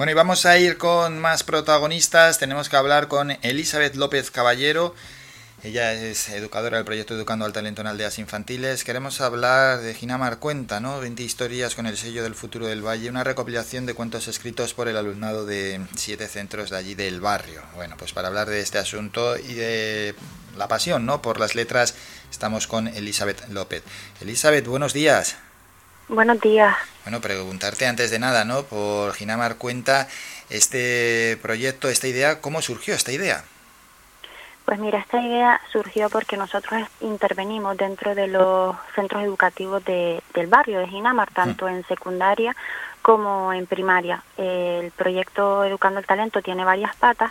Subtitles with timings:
[0.00, 2.38] Bueno, y vamos a ir con más protagonistas.
[2.38, 4.94] Tenemos que hablar con Elizabeth López Caballero.
[5.62, 8.82] Ella es educadora del proyecto Educando al Talento en Aldeas Infantiles.
[8.82, 11.00] Queremos hablar de Ginamar Cuenta, ¿no?
[11.00, 14.88] 20 historias con el sello del futuro del Valle, una recopilación de cuentos escritos por
[14.88, 17.60] el alumnado de siete centros de allí del barrio.
[17.74, 20.14] Bueno, pues para hablar de este asunto y de
[20.56, 21.20] la pasión, ¿no?
[21.20, 21.94] Por las letras,
[22.30, 23.82] estamos con Elizabeth López.
[24.22, 25.36] Elizabeth, buenos días.
[26.10, 26.76] Buenos días.
[27.04, 28.64] Bueno, preguntarte antes de nada, ¿no?
[28.64, 30.08] Por Ginamar Cuenta,
[30.50, 33.44] este proyecto, esta idea, ¿cómo surgió esta idea?
[34.64, 40.48] Pues mira, esta idea surgió porque nosotros intervenimos dentro de los centros educativos de, del
[40.48, 42.56] barrio de Ginamar, tanto en secundaria
[43.02, 44.24] como en primaria.
[44.36, 47.30] El proyecto Educando el Talento tiene varias patas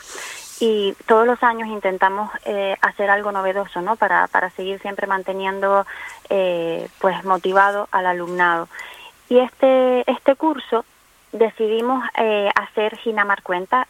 [0.59, 3.95] y todos los años intentamos eh, hacer algo novedoso, ¿no?
[3.95, 5.85] Para, para seguir siempre manteniendo,
[6.30, 8.68] eh, pues, motivado al alumnado.
[9.30, 10.85] Y este, este curso
[11.32, 13.88] decidimos eh, hacer Ginamar Cuenta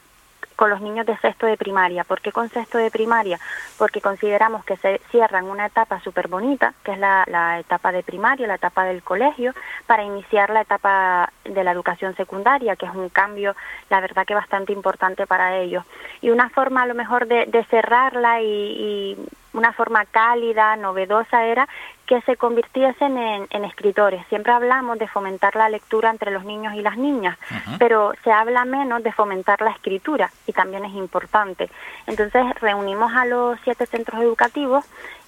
[0.60, 2.04] con los niños de sexto de primaria.
[2.04, 3.40] ¿Por qué con sexto de primaria?
[3.78, 8.04] Porque consideramos que se cierran una etapa súper bonita, que es la, la, etapa de
[8.04, 9.54] primaria, la etapa del colegio,
[9.88, 13.56] para iniciar la etapa de la educación secundaria, que es un cambio,
[13.90, 15.86] la verdad que bastante importante para ellos.
[16.20, 19.18] Y una forma a lo mejor de, de cerrarla y, y
[19.54, 21.70] una forma cálida, novedosa, era
[22.10, 24.26] que se convirtiesen en, en, escritores.
[24.30, 27.78] Siempre hablamos de fomentar la lectura entre los niños y las niñas, uh -huh.
[27.78, 31.70] pero se habla menos de fomentar la escritura y también es importante.
[32.08, 34.86] Entonces reunimos a los siete centros educativos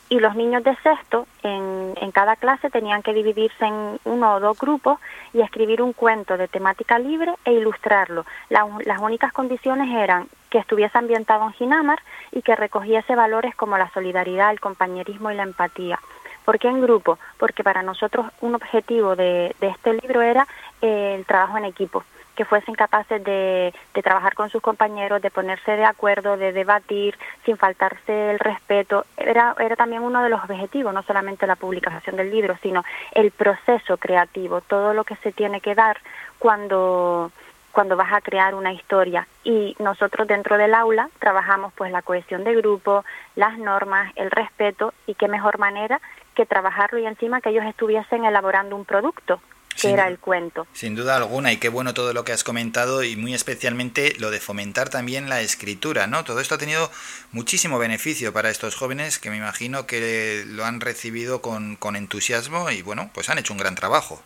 [0.09, 4.39] y los niños de sexto en, en, cada clase tenían que dividirse en uno o
[4.39, 4.97] dos grupos
[5.33, 8.25] y escribir un cuento de temática libre e ilustrarlo.
[8.49, 11.99] La, las únicas condiciones eran que estuviese ambientado en Ginamar
[12.31, 15.99] y que recogiese valores como la solidaridad, el compañerismo y la empatía.
[16.45, 17.19] ¿Por qué en grupo?
[17.37, 20.47] Porque para nosotros un objetivo de, de este libro era
[20.81, 22.03] eh, el trabajo en equipo
[22.35, 27.17] que fuesen capaces de, de, trabajar con sus compañeros, de ponerse de acuerdo, de debatir
[27.45, 29.05] sin faltarse el respeto.
[29.17, 33.31] Era, era también uno de los objetivos, no solamente la publicación del libro, sino el
[33.31, 35.97] proceso creativo, todo lo que se tiene que dar
[36.39, 37.31] cuando,
[37.71, 39.27] cuando vas a crear una historia.
[39.43, 43.03] Y nosotros dentro del aula trabajamos pues la cohesión de grupo,
[43.35, 46.01] las normas, el respeto y qué mejor manera
[46.35, 49.41] que trabajarlo y encima que ellos estuviesen elaborando un producto
[49.73, 50.67] que sin, era el cuento.
[50.73, 54.29] Sin duda alguna, y qué bueno todo lo que has comentado, y muy especialmente lo
[54.29, 56.23] de fomentar también la escritura, ¿no?
[56.23, 56.91] Todo esto ha tenido
[57.31, 62.69] muchísimo beneficio para estos jóvenes que me imagino que lo han recibido con, con entusiasmo
[62.69, 64.21] y bueno, pues han hecho un gran trabajo.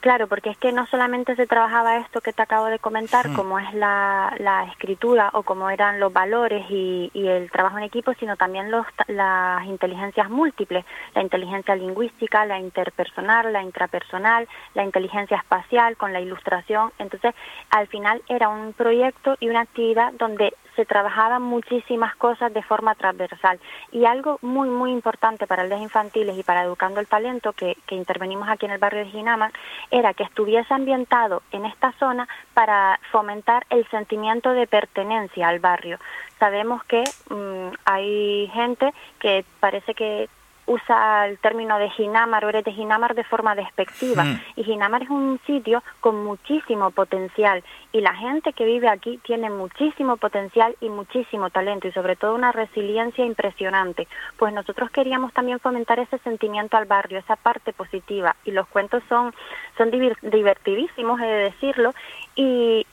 [0.00, 3.34] Claro, porque es que no solamente se trabajaba esto que te acabo de comentar, hmm.
[3.34, 7.84] como es la, la, escritura o como eran los valores y, y, el trabajo en
[7.84, 14.84] equipo, sino también los, las inteligencias múltiples, la inteligencia lingüística, la interpersonal, la intrapersonal, la
[14.84, 16.92] inteligencia espacial con la ilustración.
[16.98, 17.34] Entonces,
[17.68, 22.94] al final era un proyecto y una actividad donde se trabajaban muchísimas cosas de forma
[22.94, 23.60] transversal.
[23.92, 27.96] Y algo muy, muy importante para aldeas infantiles y para Educando el Talento, que, que
[27.96, 29.52] intervenimos aquí en el barrio de Ginamar,
[29.90, 35.98] era que estuviese ambientado en esta zona para fomentar el sentimiento de pertenencia al barrio.
[36.38, 40.30] Sabemos que mmm, hay gente que parece que
[40.70, 44.22] usa el término de Ginamar o eres de Ginamar de forma despectiva.
[44.22, 44.40] Mm.
[44.56, 49.50] Y Ginamar es un sitio con muchísimo potencial y la gente que vive aquí tiene
[49.50, 54.06] muchísimo potencial y muchísimo talento y sobre todo una resiliencia impresionante.
[54.36, 59.02] Pues nosotros queríamos también fomentar ese sentimiento al barrio, esa parte positiva y los cuentos
[59.08, 59.34] son,
[59.76, 61.94] son divertidísimos, he de decirlo,
[62.36, 62.86] y,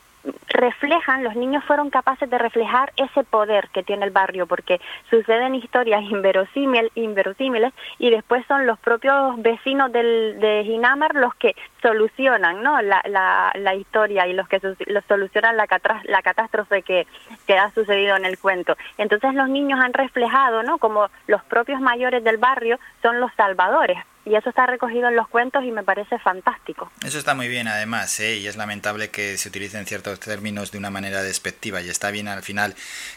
[0.47, 4.79] reflejan, los niños fueron capaces de reflejar ese poder que tiene el barrio, porque
[5.09, 11.55] suceden historias inverosímil, inverosímiles y después son los propios vecinos del, de Ginamar los que
[11.81, 12.81] solucionan ¿no?
[12.81, 15.67] la, la, la historia y los que los solucionan la,
[16.05, 17.07] la catástrofe que,
[17.45, 18.75] que ha sucedido en el cuento.
[18.97, 20.77] Entonces los niños han reflejado ¿no?
[20.77, 25.27] como los propios mayores del barrio son los salvadores y eso está recogido en los
[25.27, 26.91] cuentos y me parece fantástico.
[27.05, 28.38] Eso está muy bien además, ¿eh?
[28.38, 32.27] y es lamentable que se utilicen ciertos términos de una manera despectiva y está bien
[32.27, 32.75] al final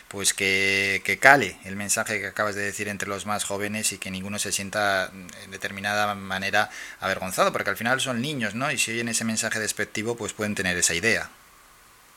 [0.08, 3.98] pues que, que cale el mensaje que acabas de decir entre los más jóvenes y
[3.98, 5.10] que ninguno se sienta
[5.44, 6.70] en determinada manera
[7.00, 8.70] avergonzado, porque al final son niños, ¿no?
[8.70, 11.30] Y si oyen ese mensaje despectivo, pues pueden tener esa idea.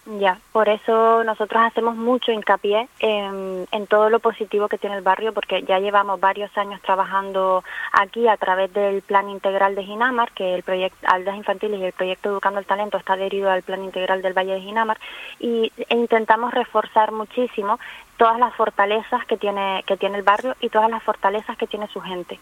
[0.06, 5.34] Ya, por eso nosotros hacemos mucho hincapié en, todo lo positivo que tiene el barrio,
[5.34, 7.64] porque ya llevamos varios años trabajando
[7.94, 11.94] aquí a través del Plan Integral de Ginamar, que el proyecto Aldeas Infantiles y el
[11.94, 15.00] proyecto Educando el Talento está adherido al Plan Integral del Valle de Ginamar,
[15.40, 17.80] y e intentamos reforzar muchísimo
[18.18, 21.88] todas las fortalezas que tiene, que tiene el barrio y todas las fortalezas que tiene
[21.88, 22.40] su gente.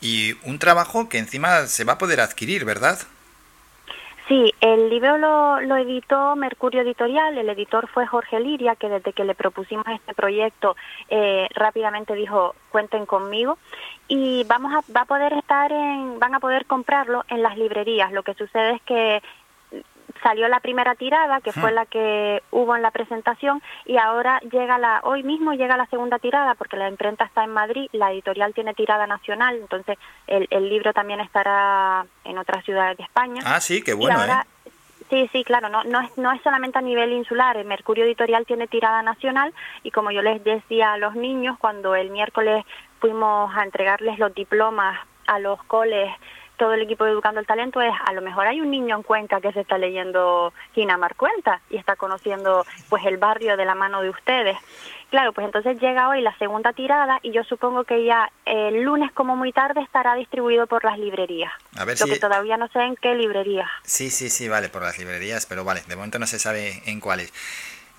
[0.00, 2.98] Y un trabajo que encima se va a poder adquirir, ¿verdad?
[4.30, 9.12] Sí, el libro lo, lo, editó Mercurio Editorial, el editor fue Jorge Liria, que desde
[9.12, 10.76] que le propusimos este proyecto
[11.08, 13.58] eh, rápidamente dijo cuenten conmigo
[14.06, 18.12] y vamos a va a poder estar en van a poder comprarlo en las librerías.
[18.12, 19.20] Lo que sucede es que
[20.22, 21.74] salió la primera tirada, que fue hmm.
[21.74, 26.18] la que hubo en la presentación, y ahora llega la, hoy mismo llega la segunda
[26.18, 30.68] tirada, porque la imprenta está en Madrid, la editorial tiene tirada nacional, entonces el, el
[30.68, 33.42] libro también estará en otras ciudades de España.
[33.44, 34.30] Ah, sí, qué bueno, ¿eh?
[35.10, 38.46] Sí, sí, claro, no, no, es, no es solamente a nivel insular, el Mercurio Editorial
[38.46, 39.52] tiene tirada nacional
[39.82, 42.64] y como yo les decía a los niños, cuando el miércoles
[43.00, 46.12] fuimos a entregarles los diplomas a los coles
[46.60, 49.02] todo el equipo de Educando el Talento es, a lo mejor hay un niño en
[49.02, 53.74] Cuenca que se está leyendo Ginamar Cuenta y está conociendo pues el barrio de la
[53.74, 54.58] mano de ustedes.
[55.08, 59.10] Claro, pues entonces llega hoy la segunda tirada y yo supongo que ya el lunes
[59.12, 61.50] como muy tarde estará distribuido por las librerías.
[61.78, 63.70] A ver lo que todavía no sé en qué librerías.
[63.82, 67.00] Sí, sí, sí, vale, por las librerías, pero vale, de momento no se sabe en
[67.00, 67.32] cuáles.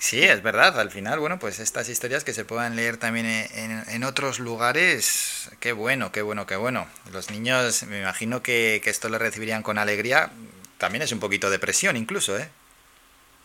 [0.01, 0.79] Sí, es verdad.
[0.79, 5.73] Al final, bueno, pues estas historias que se puedan leer también en, otros lugares, qué
[5.73, 6.87] bueno, qué bueno, qué bueno.
[7.13, 10.31] Los niños, me imagino que, que esto lo recibirían con alegría.
[10.79, 12.49] También es un poquito de presión incluso, ¿eh?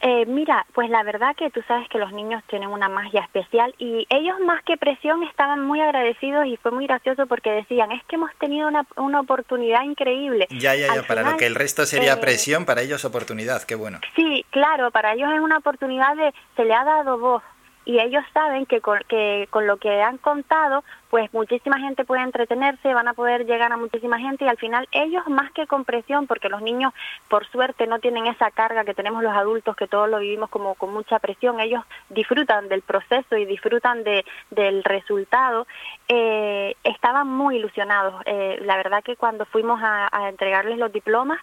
[0.01, 3.75] Eh, mira, pues la verdad que tú sabes que los niños tienen una magia especial
[3.79, 8.05] y ellos más que presión estaban muy agradecidos y fue muy gracioso porque decían, es
[8.05, 10.47] que hemos tenido una, una oportunidad increíble.
[10.51, 13.75] Ya, ya, ya, para lo que el resto sería eh, presión, para ellos oportunidad, qué
[13.75, 14.01] bueno.
[14.15, 17.43] Sí, claro, para ellos es una oportunidad de, se le ha dado voz,
[17.87, 22.23] y ellos saben que con, que con lo que han contado, pues muchísima gente puede
[22.23, 25.85] entretenerse, van a poder llegar a muchísima gente y al final ellos más que con
[25.85, 26.93] presión, porque los niños
[27.29, 30.75] por suerte no tienen esa carga que tenemos los adultos, que todos lo vivimos como
[30.75, 35.69] con mucha presión, ellos disfrutan del proceso y disfrutan de, del resultado,
[36.09, 38.21] eh, estaban muy ilusionados.
[38.27, 41.39] Eh, la verdad que cuando fuimos a, entregarles los diplomas,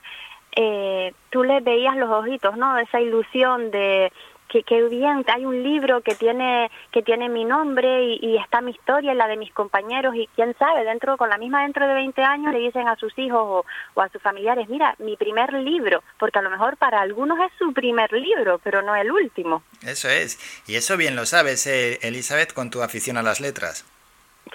[0.55, 2.77] eh, tú les veías los ojitos, ¿no?
[2.77, 4.11] Esa ilusión de
[4.47, 9.13] que, bien, hay un libro que tiene, que tiene mi nombre y, está mi historia
[9.13, 12.21] y la de mis compañeros y quién sabe, dentro con la misma dentro de 20
[12.21, 16.39] años le dicen a sus hijos o, a sus familiares, mira, mi primer libro, porque
[16.39, 19.63] a lo mejor para algunos es su primer libro, pero no el último.
[19.81, 23.85] Eso es, y eso bien lo sabes, eh, Elizabeth, con tu afición a las letras.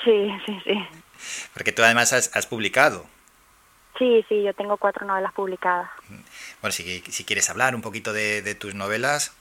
[0.05, 0.89] Sí, sí, sí.
[1.55, 3.05] Porque tú además has, publicado.
[3.99, 5.91] Sí, sí, yo tengo cuatro novelas publicadas.
[6.61, 9.35] Bueno, si, si quieres hablar un poquito de, de tus novelas.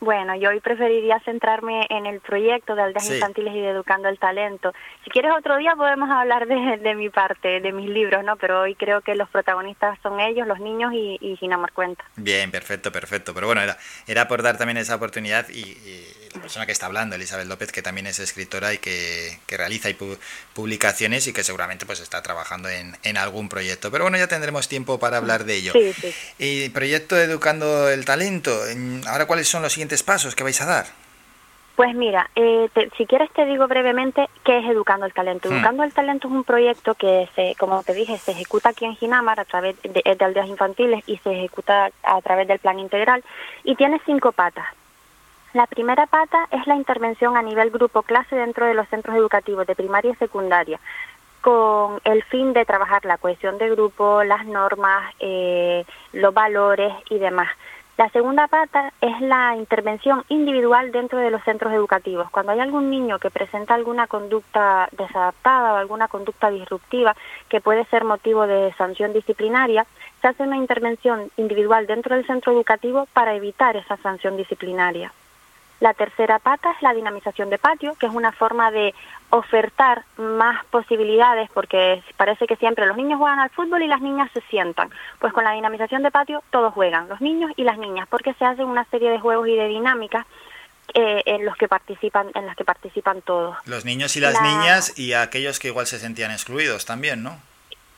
[0.00, 4.18] Bueno, yo hoy preferiría centrarme en el proyecto de aldeas infantiles y de educando el
[4.18, 4.72] talento.
[5.04, 8.36] Si quieres otro día podemos hablar de, mi parte, de mis libros, ¿no?
[8.36, 12.02] Pero hoy creo que los protagonistas son ellos, los niños y, y Gina Marcuenta.
[12.16, 13.34] Bien, perfecto, perfecto.
[13.34, 13.76] Pero bueno, era,
[14.06, 15.76] era por dar también esa oportunidad y,
[16.34, 19.96] la persona que está hablando, Elizabeth López, que también es escritora y que, realiza y
[20.54, 23.90] publicaciones y que seguramente pues está trabajando en, en, algún proyecto.
[23.90, 25.72] Pero bueno, ya tendremos tiempo para hablar de ello.
[25.72, 26.14] Sí, sí.
[26.38, 28.56] Y proyecto Educando el Talento,
[29.06, 30.86] ahora cuáles son los siguientes pasos que vais a dar?
[31.76, 32.68] Pues mira, eh,
[32.98, 35.48] si quieres te digo brevemente qué es Educando el Talento.
[35.48, 35.54] Hmm.
[35.54, 38.96] Educando el Talento es un proyecto que, se, como te dije, se ejecuta aquí en
[38.96, 43.24] Ginamar a través de, de aldeas infantiles y se ejecuta a través del plan integral
[43.64, 44.66] y tiene cinco patas.
[45.52, 49.66] La primera pata es la intervención a nivel grupo clase dentro de los centros educativos
[49.66, 50.78] de primaria y secundaria,
[51.40, 57.18] con el fin de trabajar la cohesión de grupo, las normas, eh, los valores y
[57.18, 57.48] demás.
[57.96, 62.30] La segunda pata es la intervención individual dentro de los centros educativos.
[62.30, 67.16] Cuando hay algún niño que presenta alguna conducta desadaptada o alguna conducta disruptiva
[67.48, 69.84] que puede ser motivo de sanción disciplinaria,
[70.22, 75.12] se hace una intervención individual dentro del centro educativo para evitar esa sanción disciplinaria.
[75.80, 78.94] La tercera pata es la dinamización de patio, que es una forma de
[79.30, 84.30] ofertar más posibilidades, porque parece que siempre los niños juegan al fútbol y las niñas
[84.34, 84.90] se sientan.
[85.18, 88.44] Pues con la dinamización de patio todos juegan, los niños y las niñas, porque se
[88.44, 90.26] hacen una serie de juegos y de dinámicas
[90.92, 93.56] eh, en los que participan, en las que participan todos.
[93.64, 97.38] Los niños y las niñas y aquellos que igual se sentían excluidos también, ¿no?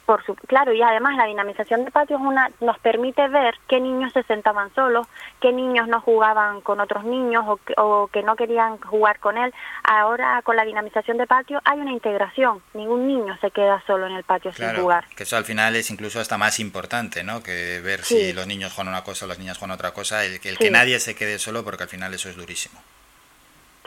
[0.07, 3.81] Por su, claro, y además la dinamización de patio es una, nos permite ver qué
[3.81, 5.07] niños se sentaban solos,
[5.41, 9.55] qué niños no jugaban con otros niños o, o, que no querían jugar con él.
[9.85, 14.15] Ahora con la dinamización de patio hay una integración, ningún niño se queda solo en
[14.15, 15.07] el patio sin jugar.
[15.15, 17.43] Que eso al final es incluso hasta más importante, ¿no?
[17.43, 20.41] Que ver si los niños juegan una cosa o las niñas juegan otra cosa, el,
[20.43, 22.81] el que nadie se quede solo porque al final eso es durísimo.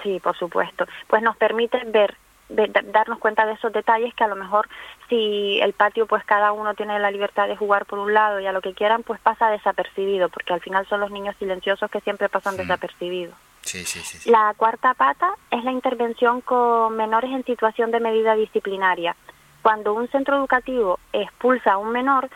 [0.02, 0.86] Sí, por supuesto.
[1.08, 2.16] Pues nos permite ver
[2.50, 4.68] darnos cuenta de esos detalles que a lo mejor
[5.10, 8.46] si el patio pues cada uno tiene la libertad de jugar por un lado y
[8.46, 12.02] a lo que quieran pues pasa desapercibido porque al final son los niños silenciosos que
[12.02, 13.34] siempre pasan desapercibidos.
[13.62, 18.36] Sí, sí, sí, La cuarta pata es la intervención con menores en situación de medida
[18.36, 19.16] disciplinaria.
[19.64, 22.30] Cuando un centro educativo expulsa a un menor,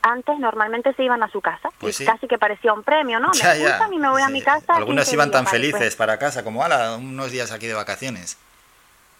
[0.00, 1.68] antes normalmente se iban a su casa.
[1.78, 3.28] Pues casi que parecía un premio, ¿no?
[3.28, 4.76] Me expulsan y me voy a mi casa.
[4.76, 8.38] Algunos iban tan pues felices para casa como, ala, unos días aquí de vacaciones.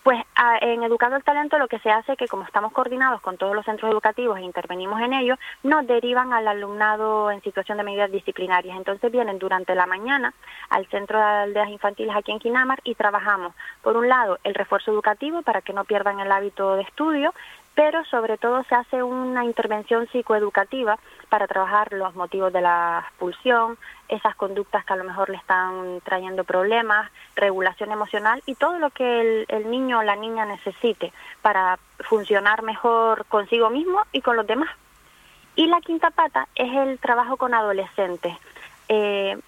[0.02, 0.18] Pues
[0.62, 3.54] en Educando el Talento lo que se hace es que como estamos coordinados con todos
[3.54, 8.10] los centros educativos e intervenimos en ellos, nos derivan al alumnado en situación de medidas
[8.10, 8.78] disciplinarias.
[8.78, 10.32] Entonces vienen durante la mañana
[10.70, 14.90] al Centro de Aldeas Infantiles aquí en Quinamar y trabajamos, por un lado, el refuerzo
[14.90, 17.34] educativo para que no pierdan el hábito de estudio,
[17.74, 20.98] pero sobre todo se hace una intervención psicoeducativa
[21.28, 26.00] para trabajar los motivos de la expulsión, esas conductas que a lo mejor le están
[26.04, 31.12] trayendo problemas, regulación emocional y todo lo que el, niño o la niña necesite
[31.42, 34.70] para funcionar mejor consigo mismo y con los demás.
[35.54, 38.36] Y la quinta pata es el trabajo con adolescentes.
[38.88, 39.38] Eh,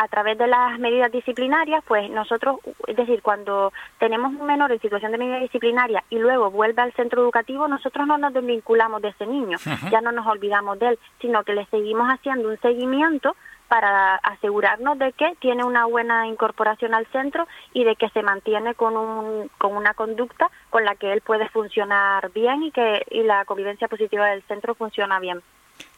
[0.00, 4.80] a través de las medidas disciplinarias, pues nosotros, es decir, cuando tenemos un menor en
[4.80, 9.08] situación de medida disciplinaria y luego vuelve al centro educativo, nosotros no nos desvinculamos de
[9.08, 9.58] ese niño,
[9.90, 13.34] ya no nos olvidamos de él, sino que le seguimos haciendo un seguimiento
[13.66, 18.76] para asegurarnos de que tiene una buena incorporación al centro y de que se mantiene
[18.76, 23.24] con, un, con una conducta con la que él puede funcionar bien y que y
[23.24, 25.42] la convivencia positiva del centro funciona bien.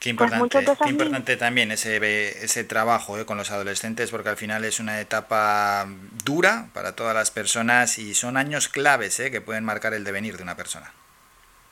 [0.01, 4.65] Qué pues importante, importante también ese, ese trabajo eh, con los adolescentes, porque al final
[4.65, 5.87] es una etapa
[6.25, 10.39] dura para todas las personas y son años claves eh, que pueden marcar el devenir
[10.39, 10.91] de una persona.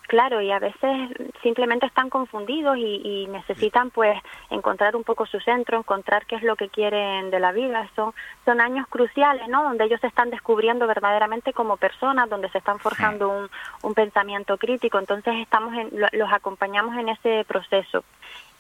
[0.09, 1.11] Claro, y a veces
[1.43, 6.57] simplemente están confundidos y, necesitan pues encontrar un poco su centro, encontrar qué es lo
[6.57, 7.87] que quieren de la vida.
[7.95, 8.15] Son,
[8.47, 9.63] son años cruciales, ¿no?
[9.63, 13.51] Donde ellos se están descubriendo verdaderamente como personas, donde se están forjando un,
[13.83, 14.99] un pensamiento crítico.
[14.99, 18.03] Entonces estamos en, los acompañamos en ese proceso.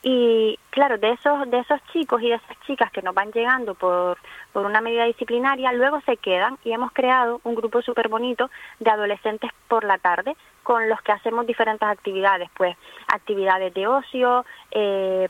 [0.02, 3.74] Y claro, de esos, de esos chicos y de esas chicas que nos van llegando
[3.74, 4.18] por,
[4.52, 8.90] por una medida disciplinaria, luego se quedan y hemos creado un grupo súper bonito de
[8.90, 10.36] adolescentes por la tarde
[10.68, 12.76] con los que hacemos diferentes actividades, pues
[13.10, 15.26] actividades de ocio, eh,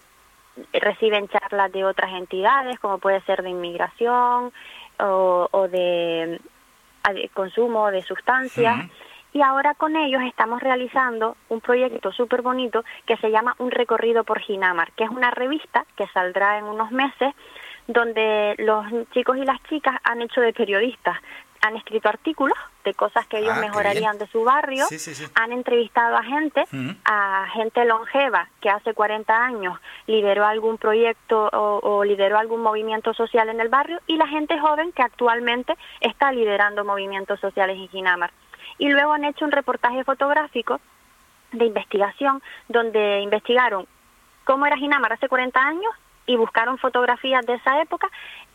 [0.73, 4.53] reciben charlas de otras entidades, como puede ser de inmigración
[4.99, 6.41] o, o de,
[7.35, 8.91] consumo de sustancias.
[9.33, 14.25] Y ahora con ellos estamos realizando un proyecto súper bonito que se llama Un recorrido
[14.25, 17.33] por Ginamar, que es una revista que saldrá en unos meses
[17.87, 21.17] donde los chicos y las chicas han hecho de periodistas,
[21.61, 24.87] han escrito artículos de cosas que ellos ah, mejorarían de su barrio,
[25.35, 26.65] han entrevistado a gente,
[27.05, 33.13] a gente longeva que hace 40 años lideró algún proyecto o, o, lideró algún movimiento
[33.13, 37.89] social en el barrio y la gente joven que actualmente está liderando movimientos sociales en
[37.89, 38.31] Ginamar.
[38.79, 40.81] Y luego han hecho un reportaje fotográfico
[41.53, 43.87] de investigación donde investigaron
[44.45, 45.93] cómo era Ginamar hace 40 años
[46.27, 48.09] y buscaron fotografías de esa época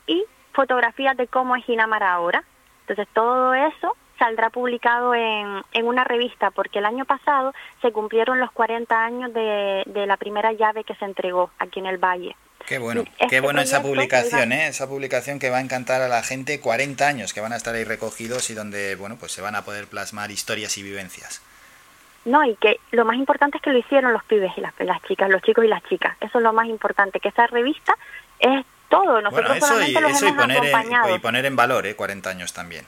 [0.08, 2.44] y fotografías de cómo es Ginamar ahora.
[2.88, 8.40] Entonces todo eso saldrá publicado en, en una revista porque el año pasado se cumplieron
[8.40, 12.36] los 40 años de, de la primera llave que se entregó aquí en el Valle.
[12.66, 14.68] Qué bueno, qué bueno esa publicación, ¿eh?
[14.68, 17.76] esa publicación que va a encantar a la gente 40 años que van a estar
[17.76, 21.42] ahí recogidos y donde, bueno, pues se van a poder plasmar historias y vivencias.
[22.24, 25.02] No, y que lo más importante es que lo hicieron los pibes y las, las
[25.04, 26.16] chicas, los chicos y las chicas.
[26.22, 27.98] Eso es lo más importante, que esa revista
[28.40, 29.22] es todo.
[29.22, 31.96] Nosotros bueno, eso, y, eso y, poner en, y poner en valor, ¿eh?
[31.96, 32.86] 40 años también.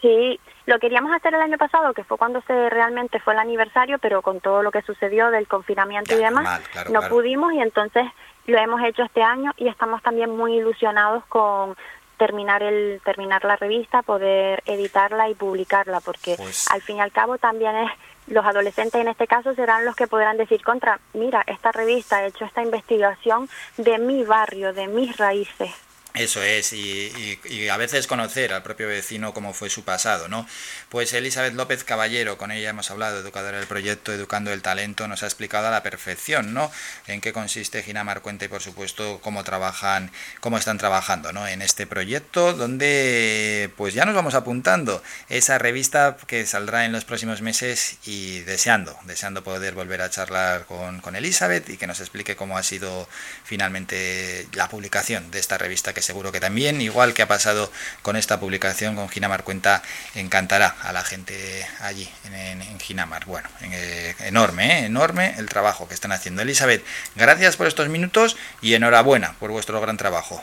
[0.00, 3.98] Sí, lo queríamos hacer el año pasado, que fue cuando se realmente fue el aniversario,
[3.98, 8.04] pero con todo lo que sucedió del confinamiento y demás, no pudimos y entonces
[8.46, 11.74] lo hemos hecho este año y estamos también muy ilusionados con
[12.18, 17.12] terminar el terminar la revista, poder editarla y publicarla, porque pues al fin y al
[17.12, 17.90] cabo también es
[18.26, 22.26] los adolescentes en este caso serán los que podrán decir contra, mira, esta revista ha
[22.26, 25.83] hecho esta investigación de mi barrio, de mis raíces.
[26.14, 30.46] Eso es, y, a veces conocer al propio vecino cómo fue su pasado, ¿no?
[30.88, 35.24] Pues Elizabeth López Caballero, con ella hemos hablado, educadora del proyecto Educando el Talento, nos
[35.24, 36.70] ha explicado a la perfección, ¿no?
[37.08, 41.48] En qué consiste Ginamar Cuenta y, por supuesto, cómo trabajan, cómo están trabajando, ¿no?
[41.48, 47.04] En este proyecto, donde, pues ya nos vamos apuntando esa revista que saldrá en los
[47.04, 51.98] próximos meses y deseando, deseando poder volver a charlar con, con Elizabeth y que nos
[51.98, 53.08] explique cómo ha sido
[53.42, 57.70] finalmente la publicación de esta revista que seguro que también, igual que ha pasado
[58.02, 59.82] con esta publicación con Ginamar Cuenta,
[60.14, 63.24] encantará a la gente allí en, Ginamar.
[63.24, 64.86] Bueno, eh, enorme, ¿eh?
[64.86, 66.42] enorme el trabajo que están haciendo.
[66.42, 66.84] Elizabeth,
[67.16, 70.42] gracias por estos minutos y enhorabuena por vuestro gran trabajo.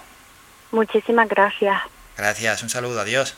[0.72, 1.82] Muchísimas gracias.
[2.18, 3.36] Gracias, un saludo, adiós.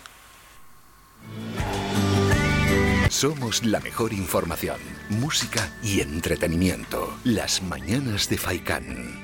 [3.10, 7.16] Somos la mejor información, música y entretenimiento.
[7.24, 9.23] Las mañanas de Faikán.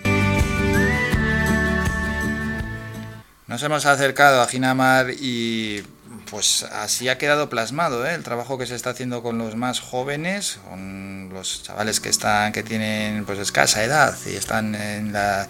[3.50, 5.84] Nos hemos acercado a Ginamar y
[6.30, 8.14] pues así ha quedado plasmado ¿eh?
[8.14, 12.52] el trabajo que se está haciendo con los más jóvenes, con los chavales que están
[12.52, 15.48] que tienen pues escasa edad y están en la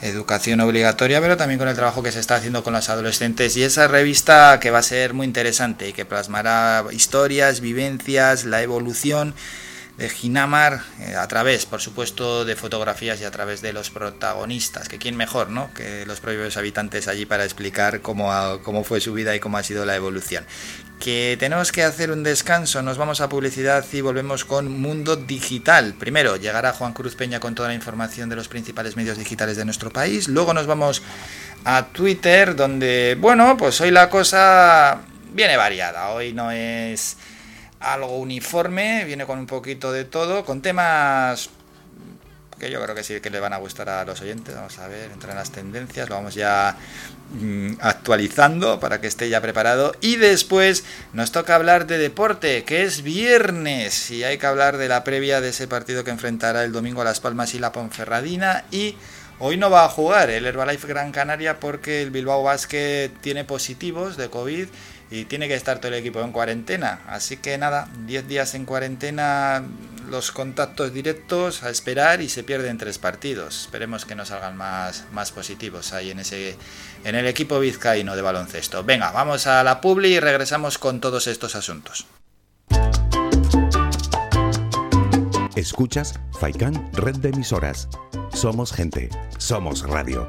[0.00, 3.64] educación obligatoria, pero también con el trabajo que se está haciendo con los adolescentes y
[3.64, 9.34] esa revista que va a ser muy interesante y que plasmará historias, vivencias, la evolución
[9.96, 14.88] de Ginamar eh, a través, por supuesto, de fotografías y a través de los protagonistas,
[14.88, 15.72] que quién mejor, ¿no?
[15.72, 18.30] Que los propios habitantes allí para explicar cómo,
[18.62, 20.44] cómo fue su vida y cómo ha sido la evolución.
[21.00, 25.94] Que tenemos que hacer un descanso, nos vamos a publicidad y volvemos con Mundo Digital.
[25.94, 29.64] Primero llegará Juan Cruz Peña con toda la información de los principales medios digitales de
[29.64, 30.28] nuestro país.
[30.28, 31.02] Luego nos vamos
[31.64, 35.00] a Twitter, donde, bueno, pues hoy la cosa
[35.32, 36.10] viene variada.
[36.10, 37.16] Hoy no es
[37.86, 41.50] algo uniforme, viene con un poquito de todo, con temas
[42.58, 44.54] que yo creo que sí que le van a gustar a los oyentes.
[44.54, 46.76] Vamos a ver, entran las tendencias, lo vamos ya
[47.32, 49.94] mm, actualizando para que esté ya preparado.
[50.00, 54.88] Y después nos toca hablar de deporte, que es viernes, y hay que hablar de
[54.88, 58.64] la previa de ese partido que enfrentará el domingo Las Palmas y la Ponferradina.
[58.70, 58.96] Y
[59.38, 64.16] hoy no va a jugar el Herbalife Gran Canaria porque el Bilbao Basket tiene positivos
[64.16, 64.68] de COVID
[65.10, 67.00] y tiene que estar todo el equipo en cuarentena.
[67.06, 69.64] Así que nada, 10 días en cuarentena,
[70.08, 73.62] los contactos directos a esperar y se pierden tres partidos.
[73.62, 76.56] Esperemos que no salgan más, más positivos ahí en, ese,
[77.04, 78.84] en el equipo vizcaíno de baloncesto.
[78.84, 82.06] Venga, vamos a la publi y regresamos con todos estos asuntos.
[85.56, 87.88] Escuchas Faikan Red de Emisoras.
[88.32, 89.08] Somos gente,
[89.38, 90.28] somos radio.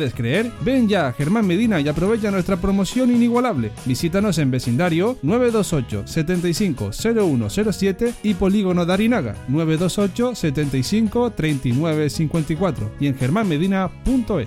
[0.00, 0.50] puedes creer?
[0.62, 3.70] Ven ya a Germán Medina y aprovecha nuestra promoción inigualable.
[3.84, 13.18] Visítanos en vecindario 928 75 0107 y Polígono Darinaga 928 75 39 54 y en
[13.18, 14.46] germánmedina.es.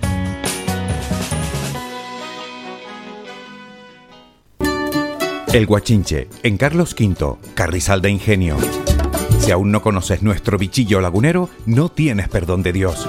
[5.52, 8.56] El Guachinche, en Carlos V, Carrizal de Ingenio.
[9.38, 13.08] Si aún no conoces nuestro bichillo lagunero, no tienes perdón de Dios.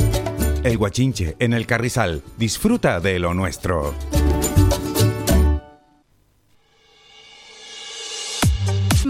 [0.63, 2.21] El Guachinche en el Carrizal.
[2.37, 3.95] Disfruta de lo nuestro.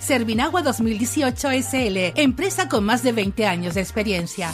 [0.00, 4.50] Servinagua 2018 SL, empresa con más de 20 años de experiencia.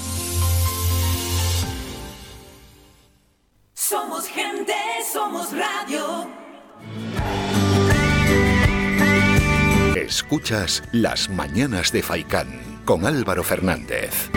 [3.74, 4.74] Somos gente,
[5.12, 6.28] somos radio.
[9.96, 14.30] Escuchas Las Mañanas de Faicán con Álvaro Fernández.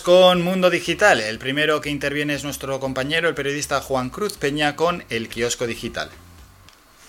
[0.00, 1.20] Con Mundo Digital.
[1.20, 5.66] El primero que interviene es nuestro compañero, el periodista Juan Cruz Peña, con el kiosco
[5.66, 6.08] digital.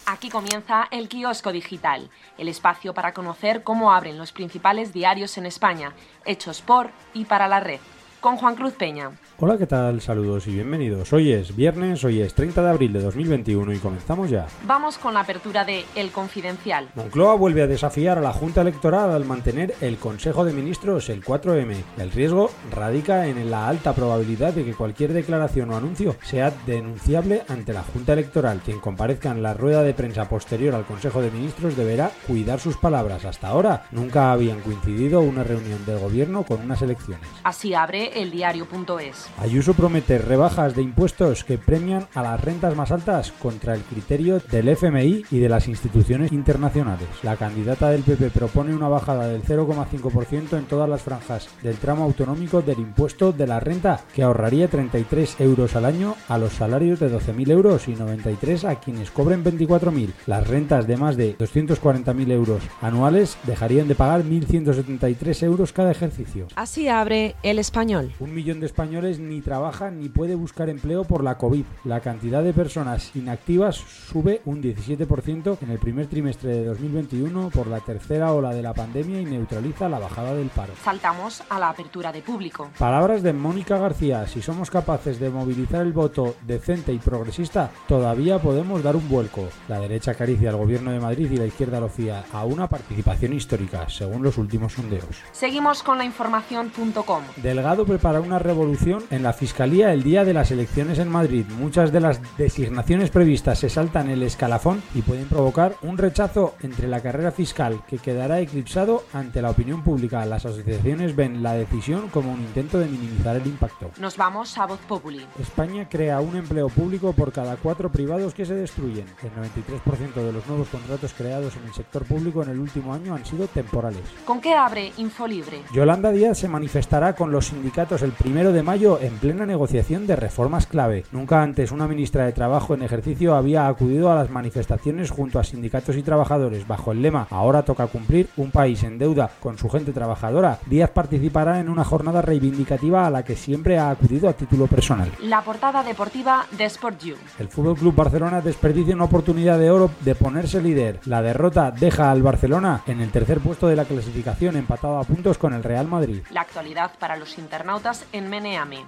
[0.06, 5.46] Aquí comienza el kiosco digital, el espacio para conocer cómo abren los principales diarios en
[5.46, 5.93] España,
[6.26, 7.80] hechos por y para la red.
[8.19, 9.12] con Juan Cruz Peña.
[9.39, 10.00] Hola, ¿qué tal?
[10.00, 11.12] Saludos y bienvenidos.
[11.12, 14.46] Hoy es viernes, hoy es 30 de abril de 2021 y comenzamos ya.
[14.65, 16.89] Vamos con la apertura de El Confidencial.
[16.93, 21.24] Moncloa vuelve a desafiar a la Junta Electoral al mantener el Consejo de Ministros el
[21.24, 21.76] 4M.
[21.98, 27.41] El riesgo radica en la alta probabilidad de que cualquier declaración o anuncio sea denunciable
[27.50, 28.62] ante la Junta Electoral.
[28.63, 32.78] Quien comparezca en la rueda de prensa posterior al Consejo de Ministros deberá cuidar sus
[32.78, 33.26] palabras.
[33.26, 37.28] Hasta ahora nunca habían coincidido una reunión del gobierno con unas elecciones.
[37.43, 39.22] Así abre el diario.es.
[39.39, 44.39] Ayuso promete rebajas de impuestos que premian a las rentas más altas contra el criterio
[44.39, 47.07] del FMI y de las instituciones internacionales.
[47.23, 52.03] La candidata del PP propone una bajada del 0,5% en todas las franjas del tramo
[52.03, 56.99] autonómico del impuesto de la renta, que ahorraría 33 euros al año a los salarios
[56.99, 60.13] de 12.000 euros y 93 a quienes cobren 24.000.
[60.27, 66.47] Las rentas de más de 240.000 euros anuales dejarían de pagar 1.173 euros cada ejercicio.
[66.55, 68.12] Así abre el español.
[68.19, 71.65] Un millón de españoles ni trabaja ni puede buscar empleo por la COVID.
[71.86, 77.67] La cantidad de personas inactivas sube un 17% en el primer trimestre de 2021 por
[77.67, 80.73] la tercera ola de la pandemia y neutraliza la bajada del paro.
[80.84, 82.69] Saltamos a la apertura de público.
[82.78, 84.28] Palabras de Mónica García.
[84.28, 89.47] Si somos capaces de movilizar el voto decente y progresista, todavía podemos dar un vuelco.
[89.67, 93.34] La derecha acaricia al gobierno de Madrid y la izquierda lo fía a una participación
[93.34, 95.21] histórica, según los últimos sondeos.
[95.32, 97.23] Seguimos con la información.com.
[97.38, 101.46] Delgado prepara una revolución en la Fiscalía el día de las elecciones en Madrid.
[101.58, 106.88] Muchas de las designaciones previstas se saltan el escalafón y pueden provocar un rechazo entre
[106.88, 110.26] la carrera fiscal que quedará eclipsado ante la opinión pública.
[110.26, 113.92] Las asociaciones ven la decisión como un intento de minimizar el impacto.
[114.00, 115.26] Nos vamos a Voz Populi.
[115.39, 119.06] España crea un empleo público por cada cuatro privados que se destruyen.
[119.22, 123.16] El 93% de los nuevos contratos creados en el sector público en el último año
[123.16, 124.02] han sido temporales.
[124.26, 125.62] ¿Con qué abre Infolibre?
[125.74, 130.15] Yolanda Díaz se manifestará con los sindicatos el primero de mayo en plena negociación de
[130.15, 131.06] reformas clave.
[131.12, 135.43] Nunca antes una ministra de Trabajo en ejercicio había acudido a las manifestaciones junto a
[135.43, 139.69] sindicatos y trabajadores bajo el lema Ahora toca cumplir un país en deuda con su
[139.69, 140.60] gente trabajadora.
[140.65, 145.12] Díaz participará en una jornada reivindicativa a la que siempre ha acudido a título personal.
[145.21, 147.15] La portada deportiva de Sport You.
[147.39, 150.99] El Fútbol Club Barcelona desperdicia una oportunidad de oro de ponerse líder.
[151.06, 155.38] La derrota deja al Barcelona en el tercer puesto de la clasificación, empatado a puntos
[155.38, 156.23] con el Real Madrid.
[156.32, 158.29] La actualidad para los internautas en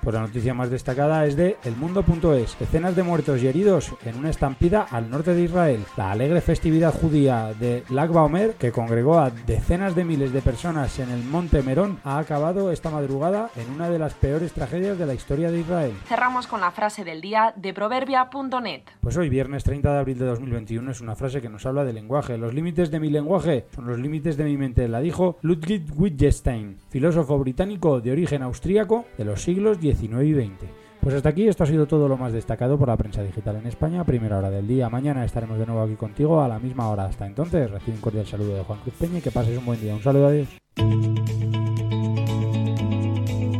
[0.01, 2.57] Pues la noticia más destacada es de elmundo.es.
[2.59, 5.83] Decenas de muertos y heridos en una estampida al norte de Israel.
[5.97, 10.99] La alegre festividad judía de Lag Baomer, que congregó a decenas de miles de personas
[10.99, 15.05] en el monte Merón, ha acabado esta madrugada en una de las peores tragedias de
[15.05, 15.93] la historia de Israel.
[16.07, 18.81] Cerramos con la frase del día de proverbia.net.
[19.01, 21.93] Pues hoy, viernes 30 de abril de 2021, es una frase que nos habla de
[21.93, 22.37] lenguaje.
[22.37, 26.77] Los límites de mi lenguaje son los límites de mi mente, la dijo Ludwig Wittgenstein,
[26.89, 30.85] filósofo británico de origen austríaco de los siglos XIX y XX.
[31.01, 33.67] Pues hasta aquí esto ha sido todo lo más destacado por la prensa digital en
[33.67, 34.89] España, primera hora del día.
[34.89, 37.05] Mañana estaremos de nuevo aquí contigo a la misma hora.
[37.05, 39.79] Hasta entonces, recibe un cordial saludo de Juan Cruz Peña y que pases un buen
[39.79, 39.93] día.
[39.93, 40.47] Un saludo, adiós.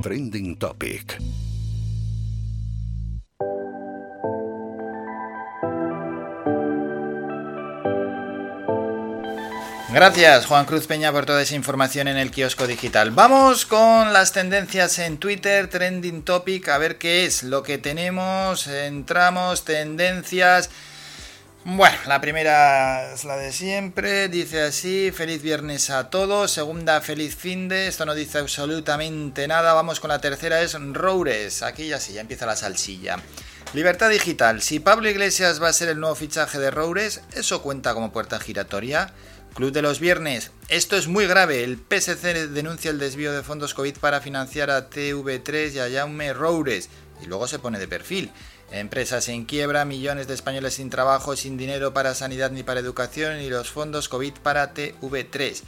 [0.01, 1.44] Trending Topic.
[9.95, 13.11] Gracias Juan Cruz Peña por toda esa información en el kiosco digital.
[13.11, 18.67] Vamos con las tendencias en Twitter, trending topic, a ver qué es lo que tenemos.
[18.67, 20.69] Entramos, tendencias.
[21.63, 27.37] Bueno, la primera es la de siempre, dice así, feliz viernes a todos, segunda feliz
[27.37, 32.01] fin de, esto no dice absolutamente nada, vamos con la tercera, es Roures, aquí ya
[32.01, 33.17] sí, ya empieza la salsilla.
[33.73, 37.95] Libertad digital, si Pablo Iglesias va a ser el nuevo fichaje de Roures, ¿eso cuenta
[37.95, 39.11] como puerta giratoria?
[39.55, 40.51] Club de los Viernes.
[40.67, 41.63] Esto es muy grave.
[41.63, 46.33] El PSC denuncia el desvío de fondos COVID para financiar a TV3 y a Jaume
[46.33, 46.89] Roures.
[47.23, 48.31] Y luego se pone de perfil.
[48.69, 53.39] Empresas en quiebra, millones de españoles sin trabajo, sin dinero para sanidad ni para educación
[53.39, 55.61] y los fondos COVID para TV3.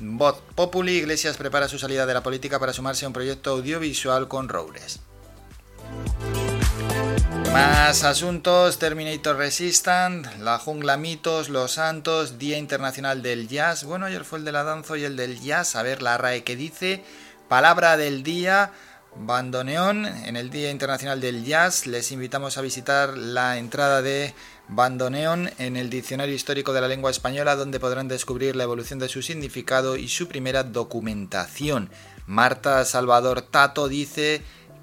[0.00, 4.28] Voz Populi, Iglesias prepara su salida de la política para sumarse a un proyecto audiovisual
[4.28, 5.00] con Roures.
[7.52, 13.84] Más asuntos, Terminator Resistant, La Jungla Mitos, Los Santos, Día Internacional del Jazz.
[13.84, 15.76] Bueno, ayer fue el de la danza y el del jazz.
[15.76, 17.04] A ver la RAE que dice.
[17.48, 18.72] Palabra del día,
[19.16, 20.06] bandoneón.
[20.06, 24.34] En el Día Internacional del Jazz les invitamos a visitar la entrada de
[24.68, 29.08] bandoneón en el Diccionario Histórico de la Lengua Española donde podrán descubrir la evolución de
[29.08, 31.90] su significado y su primera documentación.
[32.26, 34.42] Marta Salvador Tato dice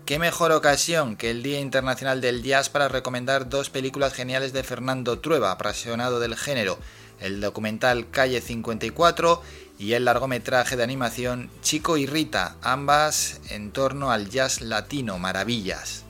[0.09, 4.63] ¿Qué mejor ocasión que el Día Internacional del Jazz para recomendar dos películas geniales de
[4.63, 6.79] Fernando Trueba, apasionado del género?
[7.19, 9.43] El documental Calle 54
[9.77, 16.05] y el largometraje de animación Chico y Rita, ambas en torno al jazz latino, maravillas.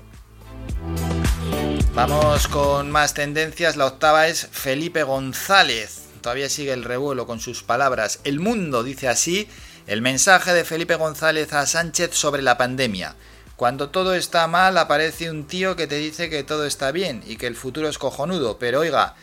[1.93, 7.63] Vamos con más tendencias, la octava es Felipe González, todavía sigue el revuelo con sus
[7.63, 8.21] palabras.
[8.23, 9.49] El mundo dice así
[9.87, 13.17] el mensaje de Felipe González a Sánchez sobre la pandemia.
[13.59, 17.35] Cuando todo está mal aparece un tío que te dice que todo está bien y
[17.35, 19.15] que el futuro es cojonudo, pero oiga,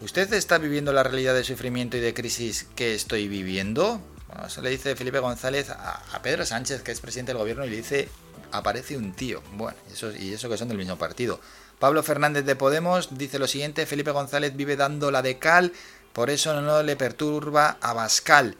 [0.00, 4.00] ¿usted está viviendo la realidad de sufrimiento y de crisis que estoy viviendo?
[4.28, 7.70] Bueno, eso le dice Felipe González a, Pedro Sánchez, que es presidente del gobierno, y
[7.70, 8.08] le dice,
[8.52, 9.42] aparece un tío.
[9.54, 9.76] Bueno,
[10.20, 11.40] y eso que son del mismo partido.
[11.80, 15.72] Pablo Fernández de Podemos dice lo siguiente, Felipe González vive dando la de cal,
[16.12, 18.56] por eso no le perturba a Bascal.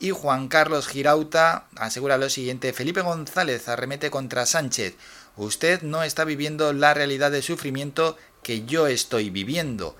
[0.00, 4.94] Y Juan Carlos Girauta asegura lo siguiente, Felipe González arremete contra Sánchez,
[5.36, 9.96] usted no está viviendo la realidad de sufrimiento que yo estoy viviendo.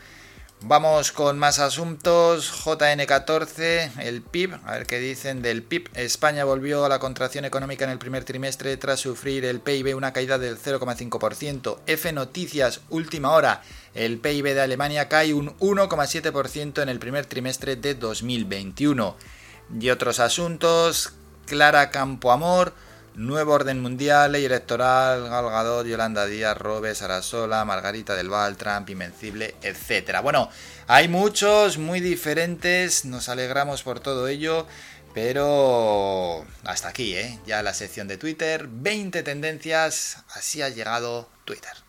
[0.61, 2.53] Vamos con más asuntos.
[2.65, 5.89] JN14, el PIB, a ver qué dicen del PIB.
[5.95, 10.13] España volvió a la contracción económica en el primer trimestre tras sufrir el PIB una
[10.13, 11.79] caída del 0,5%.
[11.87, 13.63] F Noticias, última hora.
[13.95, 19.17] El PIB de Alemania cae un 1,7% en el primer trimestre de 2021
[19.79, 21.13] y otros asuntos.
[21.47, 22.75] Clara Campoamor,
[23.15, 29.57] Nuevo Orden Mundial, Ley Electoral, Galgador, Yolanda Díaz, Robes, Arasola, Margarita del Val, Trump, Invencible,
[29.63, 30.21] etc.
[30.23, 30.51] Bueno,
[30.87, 34.67] hay muchos muy diferentes, nos alegramos por todo ello.
[35.15, 37.41] Pero hasta aquí, ¿eh?
[37.47, 41.88] Ya la sección de Twitter, 20 tendencias, así ha llegado Twitter.